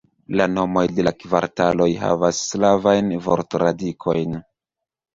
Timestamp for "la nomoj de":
0.39-1.05